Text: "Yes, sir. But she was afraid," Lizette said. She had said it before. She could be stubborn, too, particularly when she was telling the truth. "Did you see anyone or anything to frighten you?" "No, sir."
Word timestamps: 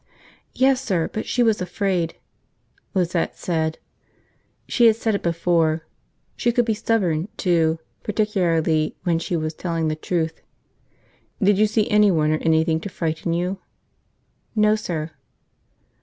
"Yes, 0.55 0.81
sir. 0.83 1.11
But 1.13 1.27
she 1.27 1.43
was 1.43 1.61
afraid," 1.61 2.15
Lizette 2.95 3.37
said. 3.37 3.77
She 4.67 4.87
had 4.87 4.95
said 4.95 5.13
it 5.13 5.21
before. 5.21 5.85
She 6.35 6.51
could 6.51 6.65
be 6.65 6.73
stubborn, 6.73 7.27
too, 7.37 7.77
particularly 8.01 8.95
when 9.03 9.19
she 9.19 9.37
was 9.37 9.53
telling 9.53 9.89
the 9.89 9.95
truth. 9.95 10.41
"Did 11.39 11.59
you 11.59 11.67
see 11.67 11.87
anyone 11.91 12.31
or 12.31 12.39
anything 12.39 12.79
to 12.79 12.89
frighten 12.89 13.33
you?" 13.33 13.59
"No, 14.55 14.75
sir." 14.75 15.11